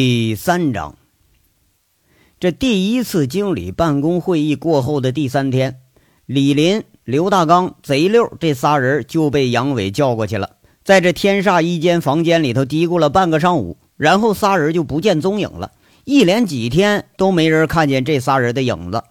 [0.00, 0.94] 第三章，
[2.38, 5.80] 这第一次经理办公会议过后的第三天，
[6.24, 10.50] 李林、刘大刚、贼六这仨人就被杨伟叫过去了，
[10.84, 15.72] 在这天煞一间房间里头嘀咕了半个上午，然后仨人就不见踪影了，
[16.04, 19.02] 一连几天都没人看见这仨人的影子。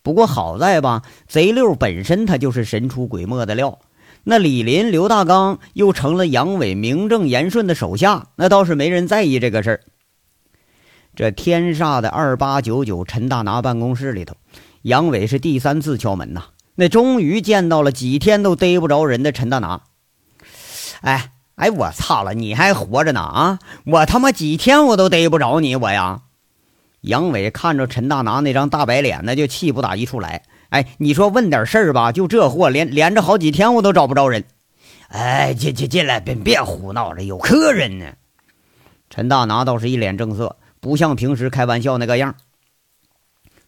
[0.00, 3.80] 不过好在吧，贼六本身他就是神出鬼没的料，
[4.22, 9.80] 那李林、刘大刚又成了杨伟名正言顺的手下，那倒是没人在意这个事儿。
[11.14, 14.36] 这天煞的二八九九陈大拿办公室里头，
[14.82, 16.44] 杨伟是第三次敲门呐。
[16.76, 19.82] 那终于见到了几天都逮不着人的陈大拿。
[21.02, 23.58] 哎哎，我操了，你还活着呢啊！
[23.84, 26.22] 我他妈几天我都逮不着你，我呀！
[27.02, 30.44] 杨伟看着陈大拿那张大白脸，那就气不打一处来。
[30.70, 34.44] 哎，你说问点事儿吧，就这货连连着好几天我都找不着人。
[35.08, 38.06] 哎，进进进来，别别胡闹了，有客人呢。
[39.10, 40.56] 陈大拿倒是一脸正色。
[40.80, 42.34] 不像平时开玩笑那个样。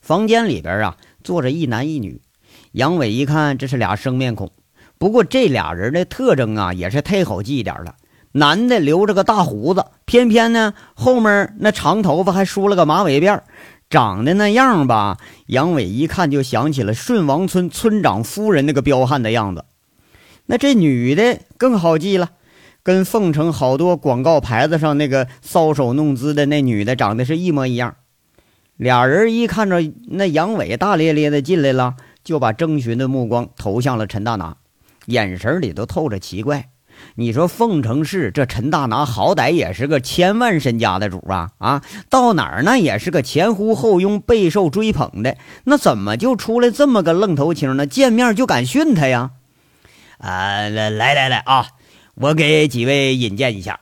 [0.00, 2.20] 房间里边啊，坐着一男一女。
[2.72, 4.50] 杨伟一看，这是俩生面孔。
[4.98, 7.96] 不过这俩人的特征啊，也是太好记一点了。
[8.33, 13.42] 男的留着个大胡子，偏偏呢后面那长头发还梳了个马尾辫，
[13.90, 19.66] 长得那样吧，杨伟一看就想起了顺王村村长夫人那个彪悍的样子。
[20.46, 22.30] 那这女的更好记了。
[22.84, 27.94] 跟凤城好多广告牌子上那个搔首弄姿的那女的长得是一模一样，
[28.77, 34.56] 俩人一看着那杨伟大咧咧的进来了，就把征询的目光投向了陈大拿，
[35.06, 36.70] 眼神里都透着奇怪。
[37.14, 47.86] 你说凤城市这陈大拿好歹也是个千万身家的主啊啊，到哪儿那也是个前呼后拥、备受追捧的，那怎么就出来这么个愣头青呢？
[47.86, 49.30] 见面就敢训他呀？
[50.19, 51.67] 啊，来来来来啊！
[52.14, 53.80] 我给几位引荐一下，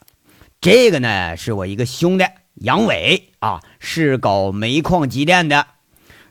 [0.61, 5.67] 这个呢是我一个兄弟杨伟啊，是搞煤矿机电的。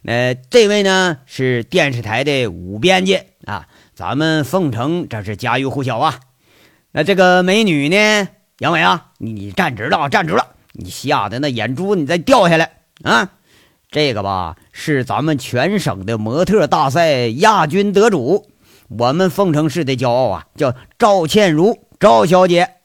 [0.05, 6.21] 呃这位呢是电视台的武编辑啊，咱们凤城这是家喻户晓啊。
[6.93, 8.29] 那这个美女呢，
[8.59, 13.33] 杨伟啊，你站直了，站直了，你吓得那眼珠你再掉下来啊。
[13.91, 18.49] 这个吧是咱们全省的模特大赛亚军得主，
[18.87, 21.77] 我们凤城市的骄傲啊，叫赵倩茹。
[21.99, 22.75] 赵小姐，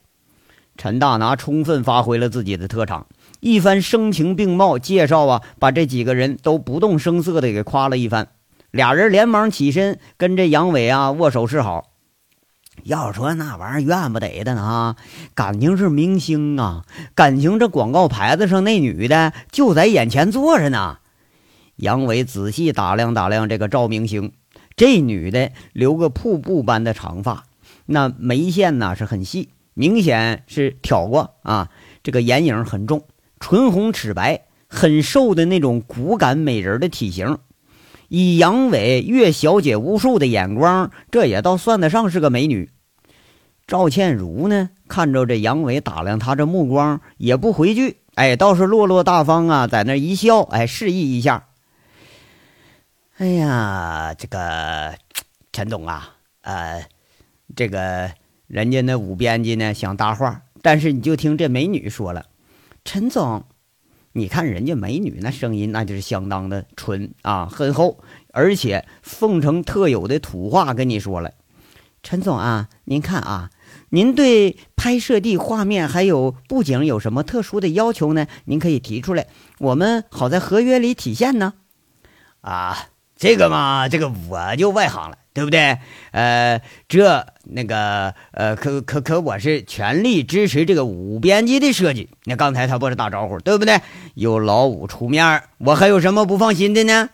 [0.76, 3.06] 陈大拿充分发挥了自己的特长，
[3.38, 8.26] 一番声情并茂介绍啊，把这几个人都不动声色的给夸了一番。
[8.72, 11.92] 俩人连忙起身跟这杨伟啊握手示好。
[12.82, 14.96] 要说那玩意儿怨不得的呢，
[15.32, 20.98] 感情是明星啊，感情这广告牌子上那女的就在眼前坐着呢。
[21.76, 24.32] 杨伟仔细打量打量这个赵明星，
[24.74, 27.44] 这女的留个瀑布般的长发。
[27.86, 31.70] 那眉线呢是很细，明显是挑过啊。
[32.02, 33.04] 这个眼影很重，
[33.40, 37.38] 唇红齿白，很瘦的那种骨感美人的体型。
[38.08, 42.70] 以杨伟岳小姐无数的眼光，这也倒算得上是个美女。
[43.66, 51.46] 赵倩茹呢，看着这杨伟打量她这目光，也不回拒，哎，倒是落落大方啊，在那一笑，哎，示意一下。
[53.16, 54.94] 哎呀，这个
[55.52, 56.86] 陈总啊，呃。
[57.56, 58.10] 这个
[58.46, 62.26] 人家那武编辑呢想搭话，但是你就听这美女说了
[62.84, 63.44] ：“陈总，
[64.12, 67.98] 你看人家美女那声音那就是相当的纯啊，很厚，
[68.32, 71.32] 而且凤城特有的土话跟你说了。
[72.02, 73.50] 陈总啊，您看啊，
[73.88, 78.26] 您对拍摄地画面还有布景有什么特殊的要求呢？
[78.44, 79.26] 您可以提出来，
[79.58, 81.54] 我们好在合约里体现呢。
[82.42, 85.76] 啊，这个嘛，这个我就外行了。”对不对？
[86.12, 92.08] 呃，这那个呃，可可可，我是全力支持这个五编辑的设计。
[92.24, 93.80] 那刚才他不是打招呼，对不对？
[94.14, 97.10] 有老五出面，我还有什么不放心的呢？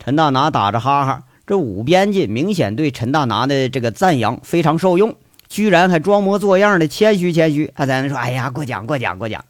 [0.00, 5.14] 陈大拿打着哈哈，这五编辑明显对陈大拿的这个赞扬非常受用，
[5.46, 9.44] 居然还装模作样的谦虚谦虚，他在那说：“哎呀，过奖过奖过奖。”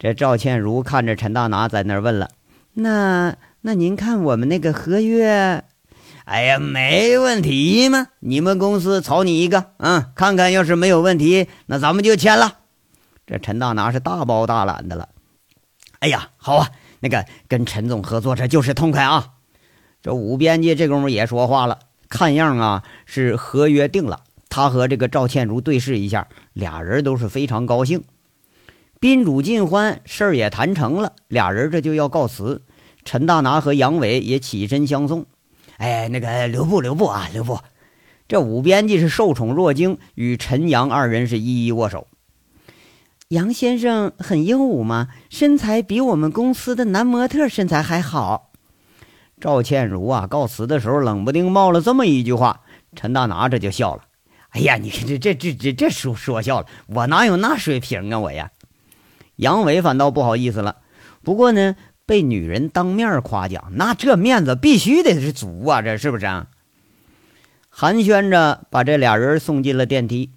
[0.00, 2.28] 这赵倩如看着陈大拿在那问了
[2.74, 5.62] ：“那那您看我们那个合约？”
[6.26, 8.08] 哎呀，没问题嘛！
[8.18, 12.58] 你们公司草拟一个，嗯，看看要是没有问题，那咱们就签了。
[13.28, 15.08] 这陈大拿是大包大揽的了。
[16.00, 19.34] 哎呀，好啊，那个跟陈总合作，这就是痛快啊！
[20.02, 21.78] 这武编辑这功夫也说话了，
[22.08, 24.24] 看样啊是合约定了。
[24.48, 28.02] 他和这个赵倩茹对视一下，俩人都是非常高兴。
[28.98, 32.62] 宾主尽欢，事儿也谈成了，俩人这就要告辞。
[33.04, 35.26] 陈大拿和杨伟也起身相送。
[35.78, 37.58] 哎，那个留步，留步啊，留步！
[38.28, 42.06] 这武编辑是受宠若惊，与陈阳二人是一一握手。
[43.28, 45.08] 杨先生很英武吗？
[45.28, 48.52] 身材比我们公司的男模特身材还好。
[49.40, 52.62] 赵倩如啊，告辞的时候冷不丁冒了这么一句话，
[52.94, 54.02] 陈大拿这就笑了。
[54.50, 58.50] 哎呀，你看这这这这这说说笑了，我哪有那水平啊我呀？
[59.36, 60.76] 杨伟反倒不好意思了。
[61.22, 61.76] 不过呢，
[62.06, 66.26] 被女人当面夸奖，那这面子必须得是足啊，这是不是？
[67.68, 70.30] 寒暄着把这俩人送进了电梯。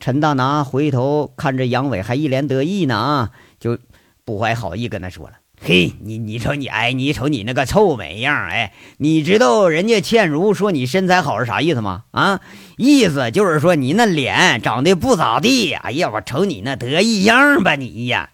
[0.00, 3.30] 陈大拿回头看着杨伟，还一脸得意呢啊，
[3.60, 3.78] 就
[4.24, 5.34] 不怀好意跟他说了。
[5.62, 12.04] 嘿，你你瞅你，哎，你瞅你那个臭美样，哎，你知道人家倩如说你身材好是啥意思吗？
[12.10, 12.40] 啊，
[12.76, 15.72] 意思就是说你那脸长得不咋地。
[15.72, 18.30] 哎呀，我瞅你那得意样吧，你呀，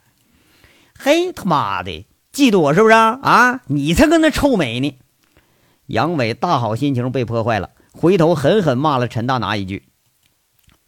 [0.99, 3.61] 嘿，他妈的，嫉妒我是不是啊？
[3.67, 4.97] 你才跟那臭美呢！
[5.87, 9.85] 杨伟大好心情被破坏了，回头狠狠骂了陈大拿一句。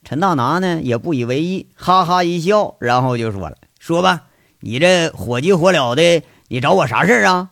[0.05, 4.23] 陈大拿呢也不以为意，哈哈一笑，然后就说了：“说吧，
[4.61, 7.50] 你这火急火燎的。”你找我啥事儿啊？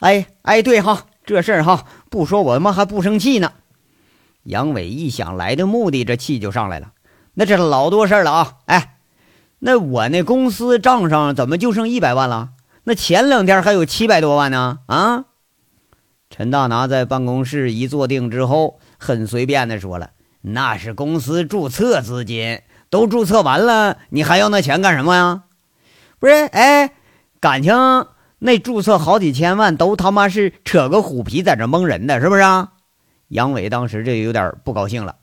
[0.00, 3.52] 哎哎，对哈，这事儿哈，不说我他妈还不生气呢。
[4.42, 6.92] 杨伟一想来的目的，这气就上来了。
[7.34, 8.58] 那这老多事儿了啊！
[8.66, 8.96] 哎，
[9.60, 12.50] 那我那公司账上怎么就剩一百万了？
[12.84, 14.80] 那前两天还有七百多万呢？
[14.86, 15.24] 啊？
[16.30, 20.10] 陈大拿在办公室一坐定之后，很随便的说了
[20.42, 25.44] ：“那是公司注册资金，都注册完了，你还要那钱干什么呀？”
[26.18, 26.92] 不是，哎。
[27.40, 27.74] 感情
[28.38, 32.72] 那注册好几千万都他妈是扯个虎皮在这蒙人的，是不是啊？
[33.26, 35.16] 杨伟当时这有点不高兴了。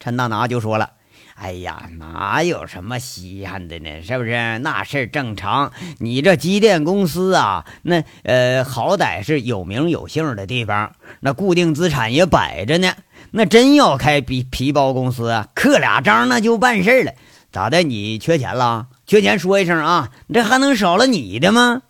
[0.00, 0.90] 陈大拿就说了
[1.34, 4.02] ：“哎呀，哪有什么稀罕的呢？
[4.02, 4.58] 是不是？
[4.60, 5.72] 那是正常。
[5.98, 12.92] 你这机电公司啊，那呃，好歹是有名有姓的地方，那固定资产也摆着呢。
[13.32, 17.12] 那真要开皮皮包公司，刻俩章那就办事了。
[17.50, 17.82] 咋的？
[17.82, 21.82] 你缺钱了？”缺钱说一声啊，这还能少了你的吗？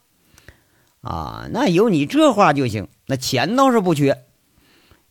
[1.03, 2.89] 啊，那有你这话就行。
[3.07, 4.25] 那钱倒是不缺。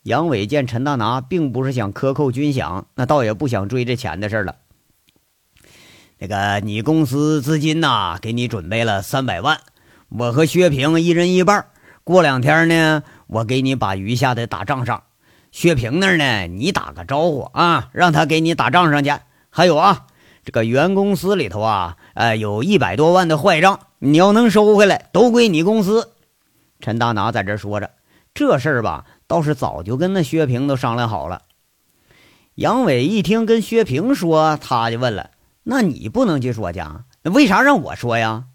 [0.03, 4.55] 杨伟见陈大拿并不是想克扣军饷，那倒也不想追这钱的事了。
[6.17, 9.59] 那个，你公司资金呐，给你准备了三百万，
[10.09, 11.67] 我和薛平一人一半。
[12.03, 15.03] 过两天呢，我给你把余下的打账上。
[15.51, 19.13] 薛平那儿呢，你打个招呼啊，让他给你打账上去。
[19.49, 20.07] 还有啊。
[20.43, 26.13] 这个原公司里头啊，呃，有一百多万的坏账，你要能收回来，都归你公司。
[26.79, 27.91] 陈大拿在这说着，
[28.33, 31.43] 这事儿吧，倒是早就跟那薛平都商量好了。
[32.55, 35.29] 杨伟一听跟薛平说，他就问了
[35.63, 36.81] ：“那你不能去说去？
[37.23, 38.47] 那为啥让我说呀？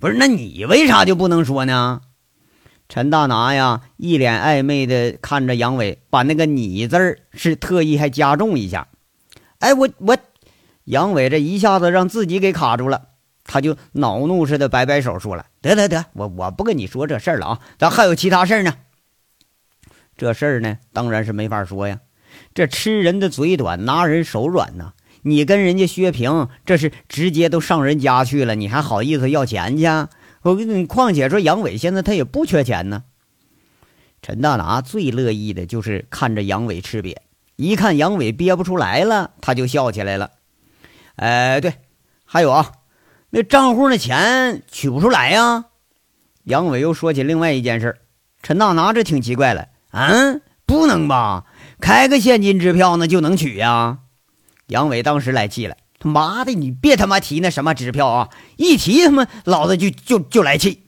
[0.00, 2.00] 不是，那你为啥就不能说呢？”
[2.90, 8.88] 陈大拿呀，一脸暧昧的看着杨伟，把那个“你”字儿是特意还加重一下。
[9.60, 10.18] 哎，我我。
[10.82, 13.02] 杨伟这一下子让自己给卡住了，
[13.44, 18.74] 他就恼怒似的摆摆手，说了：“得得得，我我不跟你说这事儿了啊，咱还有其他事儿呢。
[20.18, 22.00] 这事儿呢，当然是没法说呀。
[22.52, 24.92] 这吃人的嘴短，拿人手软呐。
[25.22, 29.86] 你跟人家薛平，这是直接都上人家去了，你还好意思要钱去？
[30.42, 33.04] 我跟你，况且说杨伟现在他也不缺钱呢。
[34.20, 37.16] 陈大拿最乐意的就是看着杨伟吃瘪，
[37.56, 40.30] 一看杨伟憋不出来了，他就笑起来了。”
[41.16, 41.74] 哎，对，
[42.24, 42.72] 还有啊，
[43.30, 45.64] 那账户那钱取不出来呀。
[46.44, 47.96] 杨伟又说起另外一件事，
[48.42, 51.44] 陈大拿这挺奇怪了，嗯，不能吧？
[51.80, 53.98] 开个现金支票那就能取呀？
[54.66, 58.28] 杨伟当时来气了，他妈的，你别他妈提那什么支票啊！
[58.56, 60.84] 一提他妈老子就就就来气。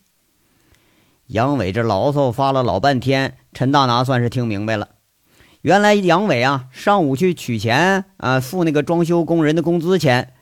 [1.28, 4.88] 杨伟这牢骚发了老半天，陈大拿算是听明白了。
[5.62, 10.34] 原来杨伟啊，上午去取钱啊，付那个装修工人的工资钱，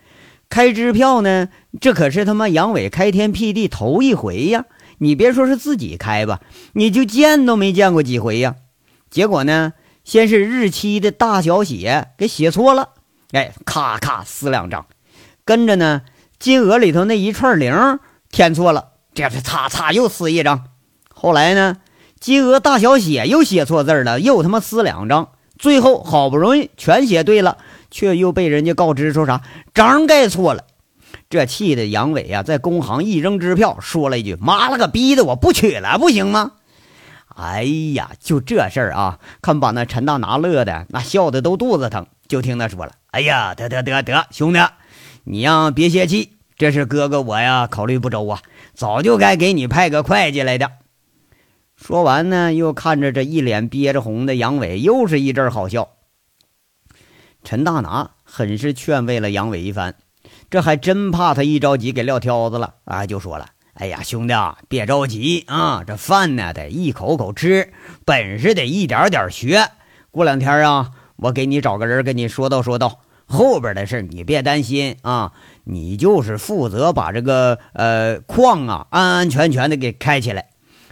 [0.48, 1.48] 开支票呢。
[1.80, 4.64] 这可是他妈杨伟开天辟地头一回呀！
[4.98, 6.40] 你别说是自己开吧，
[6.72, 8.56] 你就见都没见过几回呀。
[9.10, 9.72] 结果呢，
[10.04, 12.90] 先是日期的大小写给写错了，
[13.32, 14.86] 哎，咔咔撕两张，
[15.44, 16.02] 跟着呢，
[16.38, 17.98] 金额里头那一串零
[18.30, 20.64] 填错了，这是擦擦又撕一张。
[21.12, 21.78] 后来呢？
[22.20, 27.58] 金额大小写又写错字了，又他妈撕两张，最后好不容易全写对了，
[27.92, 30.64] 却又被人家告知说啥章盖错了。
[31.30, 36.52] 这气的杨伟啊，在工行一扔支票，说了一句：“妈了个逼的，我不取了，不行吗？”
[37.36, 42.06] 哎呀，就这事儿啊，看把那陈大拿乐的那笑的都肚子疼。
[42.26, 44.60] 就听他说了：“哎呀，得得得得，兄弟，
[45.24, 48.40] 你呀别泄气，这是哥哥我呀考虑不周啊，
[48.74, 50.70] 早就该给你派个会计来的。”
[51.76, 55.90] 说完呢，又看着这一脸憋着红的杨伟，又是一阵好笑。
[57.44, 59.94] 陈大拿很是劝慰了杨伟一番，
[60.50, 67.72] 这还真怕他一着急给撂挑子了啊，就说了：“哎呀，兄弟啊，别着急啊，这饭呢得一口口吃，
[68.04, 69.68] 本事得一点点学。
[70.10, 75.32] 过两天啊，我给你找个人跟你说道说道，后边的事你别担心啊，
[75.64, 80.46] 你就是负责把这个呃矿啊安安全全的给开起来。”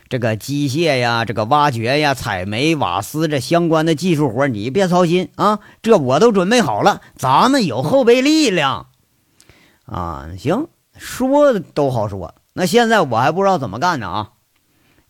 [0.09, 8.87] 这个机械呀，这个挖掘呀、采煤、瓦斯这相关的技术活，你别操心啊，这我都准备好了，咱们有后备力量
[9.87, 10.29] 啊。
[10.39, 14.33] 行，说都好说，那现在我还不知道怎么干呢啊。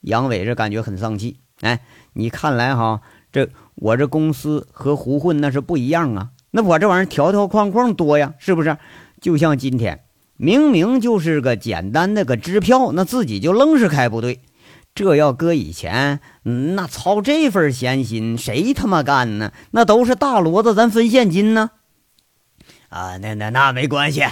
[0.00, 1.80] 杨伟这感觉很丧气，哎，
[2.12, 3.00] 你看来哈，
[3.32, 6.30] 这我这公司和胡混那是不一样啊。
[6.52, 8.78] 那我这玩意儿条条框框多呀，是不是？
[9.20, 10.04] 就像今天，
[10.36, 14.40] 明明就是个简单的个支票，那自己就愣是开不对。
[14.94, 19.52] 这要搁以前，那操这份闲心，谁他妈干呢？
[19.72, 21.70] 那都是大骡子，咱分现金呢。
[22.88, 24.22] 啊，那那那没关系，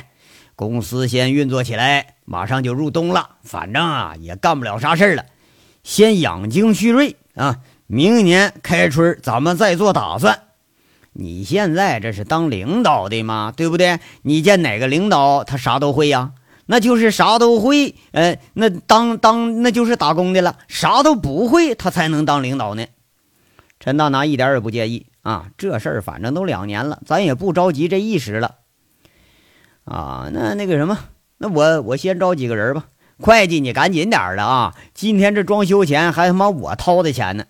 [0.57, 5.25] 公司先运作起来，马上就入冬了，反正啊也干不了啥事了，
[5.83, 10.41] 先养精蓄锐啊，明年开春咱们再做打算。
[11.13, 13.99] 你现在这是当领导的嘛，对不对？
[14.23, 16.33] 你见哪个领导他啥都会呀？
[16.67, 20.57] 那就是啥都会，呃，那当当那就是打工的了。
[20.67, 22.87] 啥都不会，他才能当领导呢。
[23.81, 28.55] 陈大拿一点也不介意啊，这事儿反正都两年了，咱也不着急这一时了。
[29.85, 30.99] 啊，那那个什么，
[31.39, 32.87] 那我我先招几个人吧。
[33.21, 34.75] 会计，你赶紧点的啊！
[34.93, 37.45] 今天这装修钱还他妈我掏的钱呢。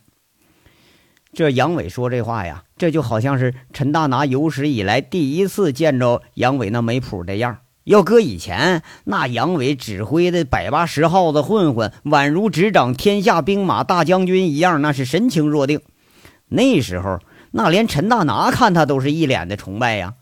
[1.33, 15.81] 这杨伟说这话呀，这就好像是陈大拿有史以来第一次见着杨伟那没谱的样要搁以前，那杨伟指挥的百八十号子混混，宛如执掌天下兵马大将军一样，那是神情若定。
[16.49, 20.14] 那时候，那连陈大拿看他都是一脸的崇拜呀。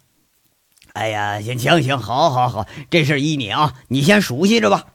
[0.93, 4.87] 哎呀，行行行，好，好，好，这事依你啊，你先熟悉着吧。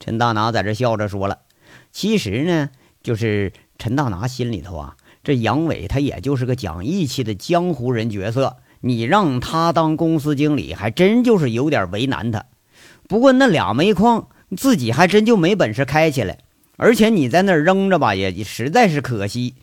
[0.00, 1.38] 陈大拿在这笑着说了。
[1.92, 2.70] 其实呢，
[3.02, 8.56] 就是陈大拿心里头啊，这杨伟他也就是个讲义气的江湖人角色。
[8.80, 12.46] 你让他当公司经理，还真就是有点为难他。
[13.08, 14.26] 不过那俩煤矿
[14.56, 16.38] 自己还真就没本事开起来，
[16.76, 19.54] 而且你在那儿扔着吧，也实在是可惜。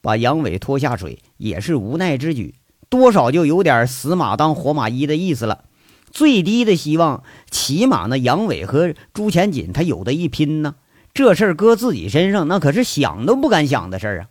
[0.00, 2.54] 把杨伟拖下水也是无奈之举，
[2.90, 5.64] 多少就有点死马当活马医的意思了。
[6.10, 10.74] 最低的希望，起码那杨伟和朱前锦他有的一拼呢。
[11.14, 14.26] 这事儿搁自己身上，那可是想都不敢想的事儿啊。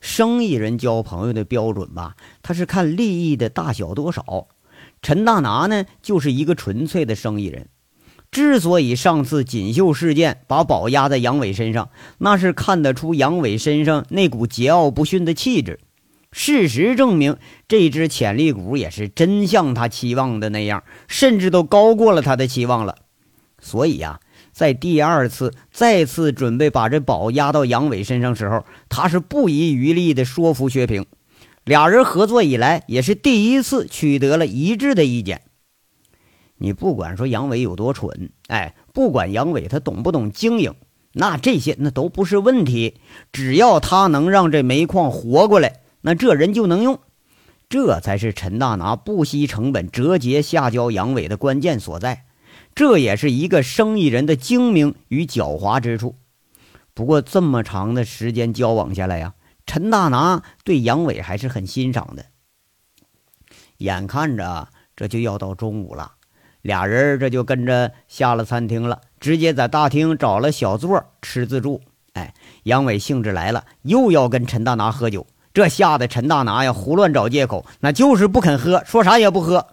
[0.00, 4.48] 生意人交朋友的标准吧，他是看利益的大小多少。
[5.00, 7.68] 陈大拿呢，就是一个纯粹的生意人。
[8.30, 15.80] 之所以上次锦绣事件把宝压在杨伟身上，那是看得出杨伟身上那股桀骜不驯的气质。
[16.32, 17.36] 事实证明，
[17.68, 22.96] 这只潜力股也是真像他期望的那样，甚至都高过了他的期望了。
[23.60, 24.18] 所以呀。
[24.54, 31.06] 在第二次再次准备把这宝押到杨伟身上时候，他是不遗余力的说服薛平。
[31.64, 35.40] 俩人合作以来，也是第一次取得了一致的意见。
[36.58, 40.74] 你不管说杨伟有多蠢，哎，不管杨伟他懂不懂经营，
[41.14, 43.00] 那这些那都不是问题。
[43.32, 47.00] 只要他能让这煤矿活过来，那这人就能用。
[47.68, 52.26] 这才是陈大拿不惜成本折节下交杨伟的关键所在。
[52.74, 56.16] 这也是一个生意人的精明与狡猾之处。
[56.94, 59.32] 不过这么长的时间交往下来呀，
[59.66, 62.26] 陈大拿对杨伟还是很欣赏的。
[63.78, 66.12] 眼看着这就要到中午了，
[66.60, 71.80] 俩人这就跟着下了餐厅了，直接在大厅找了小座吃自助。
[72.12, 79.66] 哎，杨伟兴致来了，又要跟陈大拿喝酒，这吓得陈大拿呀胡乱找借口，那就是不肯喝，说啥也不喝。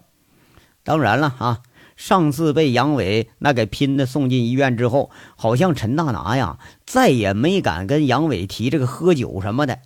[0.83, 1.61] 当然了啊。
[1.95, 9.79] 上次被杨伟那给拼的送进医院之后，好像陈大拿呀再也没敢跟杨伟提这个喝酒什么的。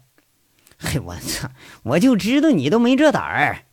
[0.77, 1.49] 嘿，我操！
[1.81, 3.63] 我就知道你都没这胆儿。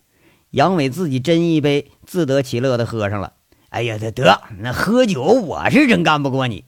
[0.49, 3.33] 杨伟自己斟一杯，自得其乐的喝上了。
[3.69, 6.65] 哎呀，得得，那喝酒我是真干不过你。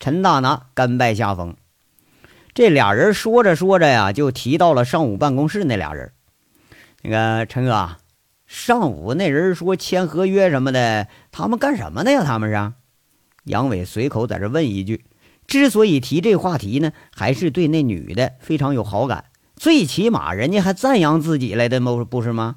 [0.00, 1.54] 陈大拿甘拜下风。
[2.54, 6.12] 这俩人说着说着呀，就提到了上午办公室那俩人。
[7.02, 7.96] 那个陈哥。
[8.46, 12.22] 上午那人说签合约什么的，他们干什么的呀？
[12.24, 12.72] 他们是？
[13.44, 15.04] 杨伟随口在这问一句。
[15.46, 19.24] 之所以提这话题呢，还是对那女的非常有好感，
[19.56, 22.06] 最起码人家还赞扬自己来的吗？
[22.08, 22.56] 不是吗？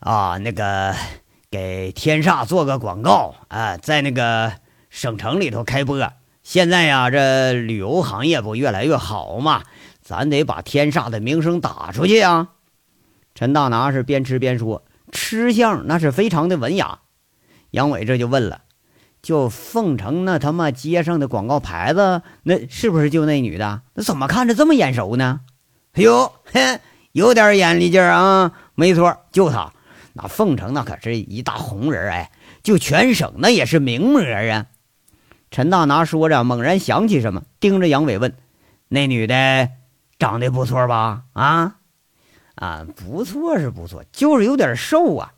[0.00, 0.94] 啊，那个
[1.50, 4.52] 给天煞做个广告啊，在那个
[4.90, 5.98] 省城里头开播。
[6.48, 9.64] 现在呀，这旅游行业不越来越好嘛，
[10.00, 12.48] 咱得把天煞的名声打出去啊。
[13.34, 17.00] 陈大拿是边吃边说，吃相那是非常的文雅。
[17.72, 18.62] 杨伟这就问了
[19.20, 23.82] ：“就凤城那他妈街上的广告牌子，那是不是就那女的？
[23.92, 25.40] 那怎么看着这么眼熟呢？”
[25.92, 26.80] 哎呦， 嘿，
[27.12, 28.52] 有点眼力劲儿啊！
[28.74, 29.70] 没错，就她。
[30.14, 32.30] 那凤城那可是一大红人哎，
[32.62, 34.64] 就全省那也是名模啊。
[35.50, 38.34] 陈大拿说着，猛然想起什么，盯着杨伟问
[38.88, 39.70] ：“那女的
[40.18, 41.76] 长得不错吧？”啊
[42.54, 45.32] 啊，不错是不错，就是有点瘦啊。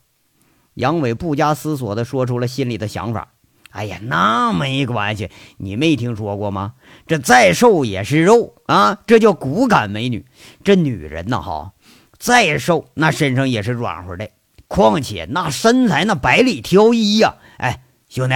[0.75, 3.29] 杨伟不加思索地说出了心里的想法
[3.71, 6.75] ：“哎呀，那没关系，你没听说过吗？
[7.07, 10.26] 这再瘦也是肉啊，这叫骨感美女。
[10.64, 11.73] 这女人呐，哈，
[12.19, 14.31] 再瘦那身上也是软和的，
[14.67, 17.37] 况且那身材那百里挑一呀。
[17.59, 18.35] 哎，兄弟。”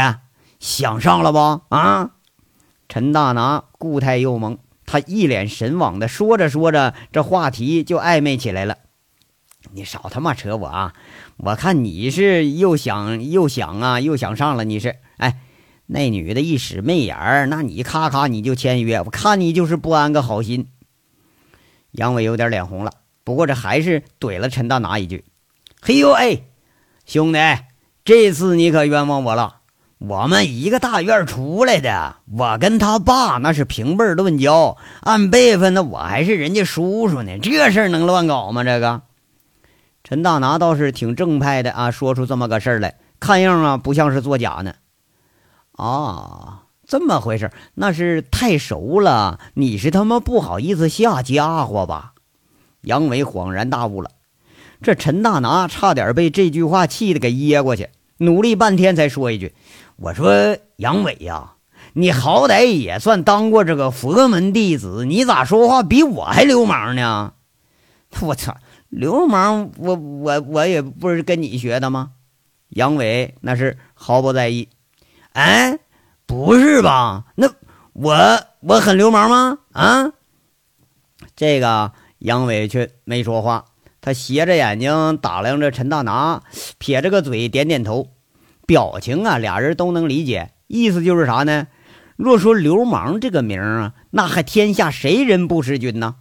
[0.65, 1.61] 想上了吧？
[1.69, 2.13] 啊！
[2.89, 4.57] 陈大拿固态又萌，
[4.87, 8.79] 他一脸神往的说着说着，这话题就暧昧起来了。
[9.73, 10.95] 你少他妈扯我啊！
[11.37, 14.65] 我看你是又想又想啊，又想上了。
[14.65, 15.39] 你是哎，
[15.85, 20.69] 那女的一使媚眼儿，那你咔咔你就签约，我看你就是不安个好心。
[21.91, 22.93] 杨伟有点脸红了，
[23.23, 25.27] 不过这还是怼了陈大拿一句
[25.83, 26.41] ：“嘿呦哎，
[27.05, 27.39] 兄弟，
[28.03, 29.61] 这次你可冤枉我了。”
[30.07, 38.65] 我们一个大院出来的，我跟他爸那是平辈论交，按辈分呢我还是人家叔叔呢，这事儿能乱搞吗？
[38.65, 39.03] 这个
[40.03, 44.75] 陈大拿倒是挺正派的啊，说出这么个事儿来，看样啊不像是作假呢。
[45.73, 52.13] 啊，这么回事，那是太熟了，你是他妈不好意思下家伙吧？
[52.83, 54.11] 杨伟恍然大悟了，
[54.83, 59.55] 这陈大拿差点被这句话气得给噎过去，努力半天才说一句。
[59.97, 61.55] 我说杨伟呀，
[61.93, 67.35] 你好歹也算当过这个佛门弟子，你咋说话比我还流氓呢？
[68.21, 68.57] 我操，
[68.89, 69.71] 流氓！
[69.79, 72.13] 我我我也不是跟你学的吗？
[72.71, 74.69] 杨伟那是毫不在意。
[75.33, 75.79] 哎，
[76.27, 77.27] 不是吧？
[77.37, 77.49] 那
[77.93, 78.15] 我
[78.61, 79.59] 我很流氓吗？
[79.73, 80.13] 啊？
[81.37, 83.67] 这个杨伟却没说话，
[84.01, 86.43] 他斜着眼睛打量着陈大拿，
[86.79, 88.14] 撇着个嘴，点点头。
[88.67, 91.67] 表情啊，俩人都能理解，意思就是啥呢？
[92.17, 96.17] 若说流氓这个名啊，那还天下谁人不识君呢？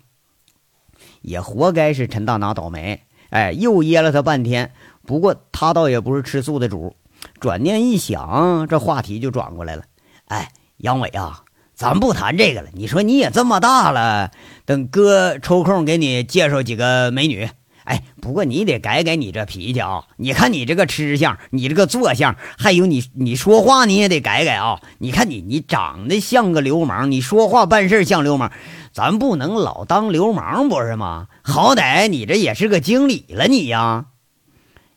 [1.21, 4.71] 也活该是陈大拿倒霉，哎，又噎了他半天。
[5.05, 6.95] 不过他倒也不是吃素的主，
[7.39, 9.83] 转念一想，这话题就转过来了。
[10.25, 12.69] 哎，杨伟啊，咱不谈这个了。
[12.73, 14.31] 你说你也这么大了，
[14.65, 17.49] 等哥抽空给你介绍几个美女。
[17.85, 20.05] 哎，不过你得改改你这脾气啊！
[20.15, 24.81] 你看你这个吃相，你这个坐相，还有你你说话你也得改改啊！
[24.99, 28.53] 你看你你长得像个流氓，你说话办事像流氓，
[28.93, 31.27] 咱不能老当流氓不是吗？
[31.41, 34.05] 好歹你这也是个经理了你呀！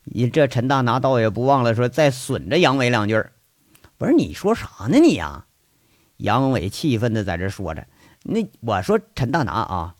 [0.05, 3.21] 你这陈大拿倒也不忘了说再损着杨伟两句
[3.99, 5.47] 不是你说啥呢你呀？
[6.19, 7.85] 杨伟气愤的在这说着，
[8.23, 9.96] 那我说陈大拿啊。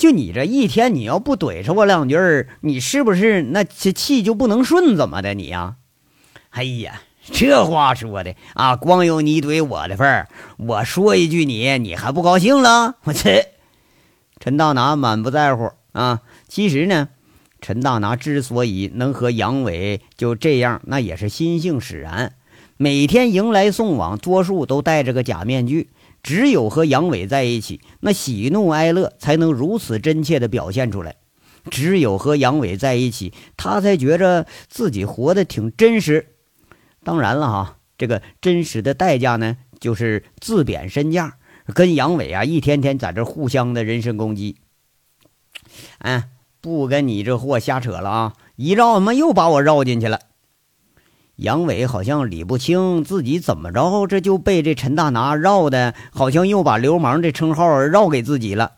[0.00, 4.96] 就你这一天，你要不怼上我两句儿，你是不是那这气就不能顺？
[4.96, 5.76] 怎么的你呀？
[6.48, 10.28] 哎呀，这话说的啊，光有你怼我的份儿。
[10.56, 12.94] 我说一句你，你还不高兴了？
[13.04, 13.44] 我去！
[14.38, 16.22] 陈大拿满不在乎啊。
[16.48, 17.10] 其实呢，
[17.60, 22.32] 陈大拿之所以能和杨伟就这样，那也是心性使然。
[22.82, 25.90] 每天迎来送往，多数都戴着个假面具。
[26.22, 31.16] 只有和杨伟在一起，那喜怒哀乐才能如此真切地表现出来。
[31.70, 36.28] 只有和杨伟在一起，他才觉着自己活得挺真实。
[37.04, 41.36] 当然了哈，这个真实的代价呢，就是自贬身价，
[41.74, 44.56] 跟杨伟啊一天天在这互相的人身攻击。
[45.98, 46.30] 哎，
[46.62, 48.32] 不跟你这货瞎扯了啊！
[48.56, 50.18] 一绕他妈又把我绕进去了。
[51.40, 58.72] 杨伟好像理不清自己怎么着，这就被这陈大拿绕的，好像又把流氓这称号绕给自己了。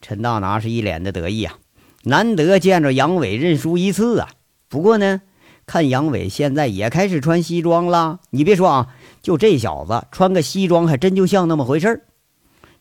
[0.00, 1.58] 陈大拿是一脸的得意啊，
[2.04, 4.28] 难得见着杨伟认输一次啊。
[4.70, 5.20] 不过呢，
[5.66, 12.04] 看杨伟现在也开始穿西装了，你别说啊，就这小子穿个西装，还真就像那么回事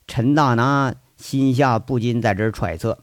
[0.07, 2.99] 陈大拿心下不禁在这揣测：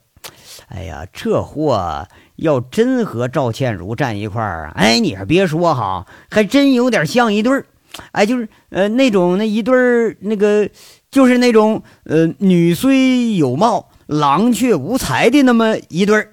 [0.68, 2.08] 哎呀，这货。
[2.36, 7.66] 要真和赵倩茹站一块儿啊，哎，你还别说哈，还真有点像一对儿，
[8.12, 10.68] 哎，就是呃那种那一对儿那个，
[11.10, 16.30] 就是那种呃女虽有貌，郎却无才的那么一对儿。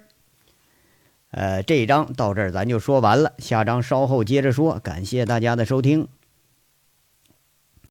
[1.30, 4.78] 呃，这一章到这儿咱就说完了，下章稍后接着说。
[4.82, 6.08] 感谢大家的收听。